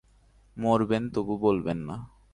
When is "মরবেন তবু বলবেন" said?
0.57-1.77